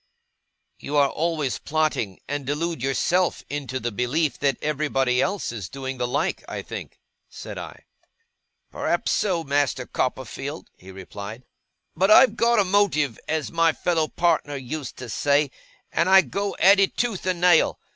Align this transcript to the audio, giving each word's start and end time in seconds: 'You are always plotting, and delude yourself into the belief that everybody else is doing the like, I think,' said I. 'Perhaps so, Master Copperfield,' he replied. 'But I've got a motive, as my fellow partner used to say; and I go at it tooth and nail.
'You 0.79 0.97
are 0.97 1.11
always 1.11 1.59
plotting, 1.59 2.21
and 2.27 2.43
delude 2.43 2.81
yourself 2.81 3.43
into 3.51 3.79
the 3.79 3.91
belief 3.91 4.39
that 4.39 4.57
everybody 4.59 5.21
else 5.21 5.51
is 5.51 5.69
doing 5.69 5.99
the 5.99 6.07
like, 6.07 6.43
I 6.49 6.63
think,' 6.63 6.99
said 7.29 7.59
I. 7.59 7.83
'Perhaps 8.71 9.11
so, 9.11 9.43
Master 9.43 9.85
Copperfield,' 9.85 10.71
he 10.75 10.89
replied. 10.91 11.43
'But 11.95 12.09
I've 12.09 12.35
got 12.35 12.57
a 12.57 12.63
motive, 12.65 13.19
as 13.27 13.51
my 13.51 13.73
fellow 13.73 14.07
partner 14.07 14.55
used 14.55 14.97
to 14.97 15.07
say; 15.07 15.51
and 15.91 16.09
I 16.09 16.21
go 16.21 16.55
at 16.57 16.79
it 16.79 16.97
tooth 16.97 17.27
and 17.27 17.39
nail. 17.41 17.77